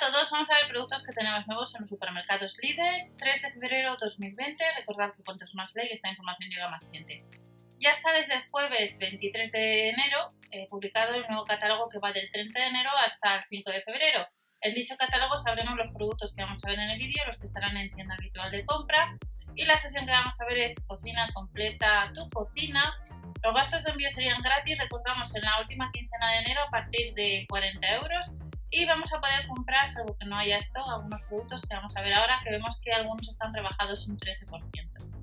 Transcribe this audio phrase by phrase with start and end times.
[0.00, 3.96] Todos, vamos a ver productos que tenemos nuevos en los supermercados Lidl, 3 de febrero
[3.98, 4.62] 2020.
[4.78, 7.24] Recordad que cuantos más ley, esta información llega más gente.
[7.80, 12.12] Ya está desde el jueves 23 de enero eh, publicado el nuevo catálogo que va
[12.12, 14.26] del 30 de enero hasta el 5 de febrero.
[14.60, 17.46] En dicho catálogo sabremos los productos que vamos a ver en el vídeo, los que
[17.46, 19.16] estarán en tienda habitual de compra.
[19.54, 22.94] Y la sección que vamos a ver es cocina completa, tu cocina.
[23.42, 27.14] Los gastos de envío serían gratis, recordamos, en la última quincena de enero a partir
[27.14, 28.36] de 40 euros
[28.70, 32.02] y vamos a poder comprar, salvo que no haya stock, algunos productos que vamos a
[32.02, 35.16] ver ahora, que vemos que algunos están rebajados un 13%.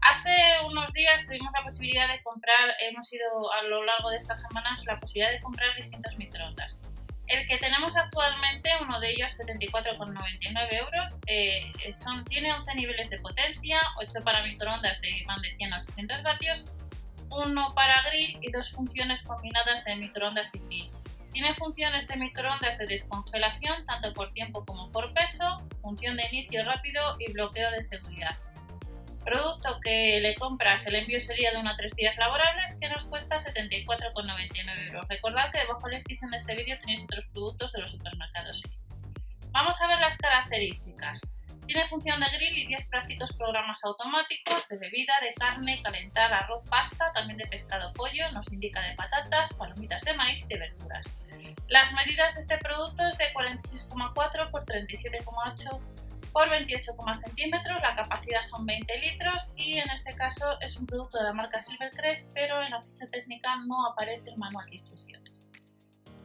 [0.00, 4.42] Hace unos días tuvimos la posibilidad de comprar, hemos ido a lo largo de estas
[4.42, 6.78] semanas, la posibilidad de comprar distintos microondas.
[7.26, 13.18] El que tenemos actualmente, uno de ellos 74,99 euros, eh, son, tiene 11 niveles de
[13.18, 16.64] potencia, 8 para microondas de más de 100 a 800 vatios,
[17.30, 20.90] uno para grill y dos funciones combinadas de microondas y grill.
[21.34, 25.44] Tiene funciones de microondas de descongelación tanto por tiempo como por peso,
[25.82, 28.38] función de inicio rápido y bloqueo de seguridad.
[29.24, 33.04] Producto que le compras, el envío sería de 1 a 3 días laborables que nos
[33.06, 35.06] cuesta 74,99 euros.
[35.08, 38.62] Recordad que debajo de la descripción de este vídeo tenéis otros productos de los supermercados.
[39.50, 41.20] Vamos a ver las características.
[41.66, 46.62] Tiene función de grill y 10 prácticos programas automáticos de bebida, de carne, calentar, arroz,
[46.70, 51.06] pasta, también de pescado, pollo, nos indica de patatas, palomitas de maíz y de verduras.
[51.68, 55.80] Las medidas de este producto es de 46,4 por 37,8
[56.34, 61.18] por 28, centímetros, la capacidad son 20 litros y en este caso es un producto
[61.18, 65.48] de la marca Silvercrest, pero en la ficha técnica no aparece el manual de instrucciones.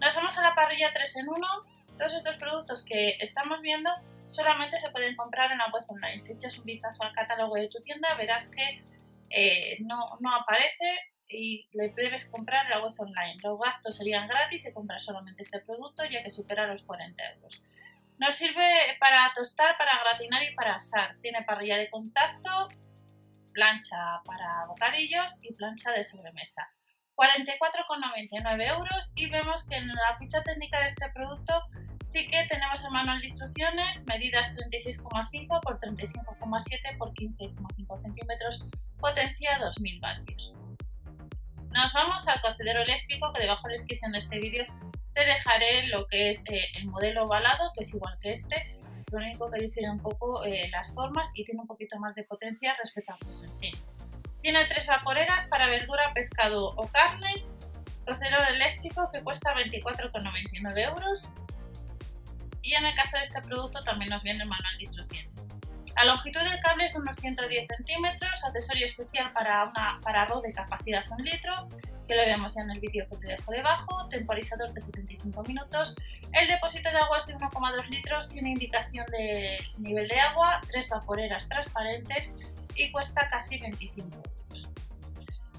[0.01, 1.47] Nos vamos a la parrilla 3 en 1.
[1.95, 3.89] Todos estos productos que estamos viendo
[4.27, 6.21] solamente se pueden comprar en la web online.
[6.21, 8.81] Si echas un vistazo al catálogo de tu tienda, verás que
[9.29, 10.85] eh, no, no, aparece
[11.29, 13.37] y le debes comprar en la web online.
[13.43, 17.61] Los gastos serían gratis si compras solamente este producto, ya que supera los 40 euros.
[18.17, 21.17] Nos sirve para tostar, para gratinar y para asar.
[21.21, 22.67] Tiene parrilla de contacto,
[23.53, 26.69] plancha para bocadillos y plancha de sobremesa.
[27.15, 31.53] 44,99 euros y vemos que en la ficha técnica de este producto
[32.09, 38.63] Sí que tenemos el manual de instrucciones, medidas 36,5 por 35,7 por 15,5 centímetros,
[38.97, 40.55] potencia 2000 vatios.
[41.71, 44.65] Nos vamos al cocedero eléctrico que debajo de la descripción de este vídeo
[45.13, 48.71] te dejaré lo que es eh, el modelo ovalado, que es igual que este,
[49.11, 52.23] lo único que difiere un poco eh, las formas y tiene un poquito más de
[52.23, 53.71] potencia respecto a los en sí.
[54.41, 57.45] Tiene tres vaporeras para verdura, pescado o carne,
[58.05, 61.29] cocedero eléctrico que cuesta 24,99 euros,
[62.61, 65.48] y en el caso de este producto también nos viene el manual de instrucciones.
[65.99, 70.41] La longitud del cable es de unos 110 centímetros, accesorio especial para, una, para arroz
[70.43, 71.67] de capacidad 1 litro,
[72.07, 75.97] que lo vemos en el vídeo que te dejo debajo, temporizador de 75 minutos.
[76.31, 80.87] El depósito de agua es de 1,2 litros, tiene indicación de nivel de agua, tres
[80.87, 82.33] vaporeras transparentes
[82.75, 84.69] y cuesta casi 25 euros.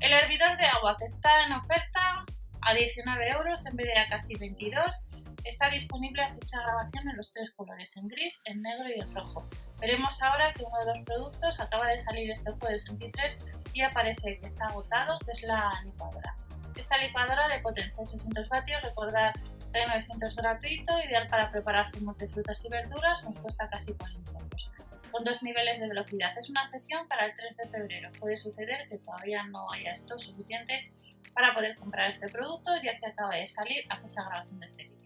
[0.01, 2.25] El hervidor de agua que está en oferta
[2.63, 5.05] a 19 euros en vez de a casi 22
[5.45, 9.01] Está disponible a fecha de grabación en los tres colores, en gris, en negro y
[9.01, 9.49] en rojo.
[9.81, 13.41] Veremos ahora que uno de los productos acaba de salir este jueves 23
[13.73, 16.37] y aparece que está agotado, que es la licuadora.
[16.77, 19.33] Esta licuadora de potencia 800 vatios, recordad
[19.73, 24.33] que 900 gratuito, ideal para preparar zumos de frutas y verduras, nos cuesta casi 40
[24.33, 24.71] euros.
[25.11, 26.37] Con dos niveles de velocidad.
[26.37, 28.11] Es una sesión para el 3 de febrero.
[28.21, 30.93] Puede suceder que todavía no haya esto suficiente
[31.33, 34.85] para poder comprar este producto, ya que acaba de salir a fecha grabación de este
[34.85, 35.00] vídeo.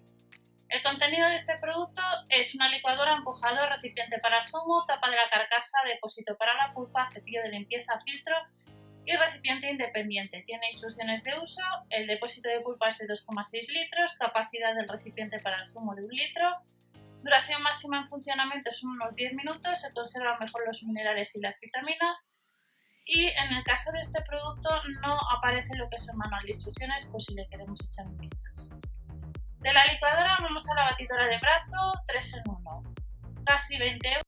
[0.74, 5.30] El contenido de este producto es una licuadora, empujador, recipiente para zumo, tapa de la
[5.30, 8.34] carcasa, depósito para la pulpa, cepillo de limpieza, filtro
[9.06, 10.42] y recipiente independiente.
[10.44, 15.38] Tiene instrucciones de uso, el depósito de pulpa es de 2,6 litros, capacidad del recipiente
[15.38, 16.48] para el zumo de 1 litro,
[17.22, 21.60] duración máxima en funcionamiento son unos 10 minutos, se conservan mejor los minerales y las
[21.60, 22.26] vitaminas.
[23.04, 24.70] Y en el caso de este producto
[25.02, 28.18] no aparece lo que es el manual de instrucciones, pues si le queremos echar un
[28.18, 28.70] vistazo.
[29.64, 32.82] De la licuadora vamos a la batidora de brazo 3 en 1.
[33.46, 34.22] Casi 20 euros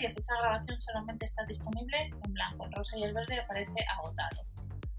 [0.00, 3.40] y a fecha de grabación solamente está disponible en blanco, el rosa y el verde
[3.40, 4.46] aparece agotado.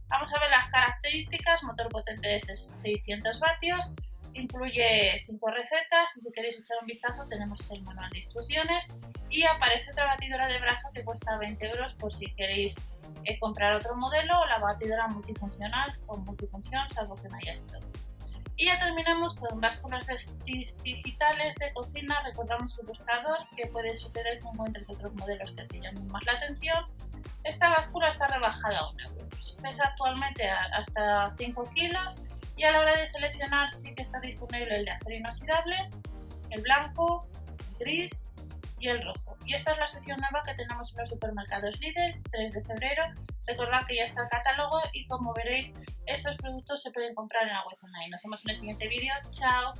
[0.09, 3.93] Vamos a ver las características, motor potente de 600 vatios,
[4.33, 8.93] incluye 5 recetas y si queréis echar un vistazo tenemos el manual de instrucciones
[9.29, 12.75] y aparece otra batidora de brazo que cuesta 20 euros por si queréis
[13.23, 17.79] eh, comprar otro modelo o la batidora multifuncional o multifunción salvo que no haya esto.
[18.57, 20.07] Y ya terminamos con básculas
[20.45, 22.21] digitales de cocina.
[22.23, 26.33] Recordamos el buscador, que puede suceder como entre otros modelos que te llaman más la
[26.33, 26.85] atención.
[27.43, 29.27] Esta báscula está rebajada a 1 euro.
[29.61, 32.21] Pesa actualmente hasta 5 kilos
[32.55, 35.89] y a la hora de seleccionar sí que está disponible el de acero inoxidable
[36.55, 37.27] el blanco,
[37.57, 38.25] el gris
[38.79, 39.37] y el rojo.
[39.45, 43.03] Y esta es la sección nueva que tenemos en los supermercados Lidl, 3 de febrero.
[43.47, 45.75] Recordad que ya está el catálogo y como veréis,
[46.05, 48.09] estos productos se pueden comprar en la web online.
[48.09, 49.13] Nos vemos en el siguiente vídeo.
[49.31, 49.73] ¡Chao!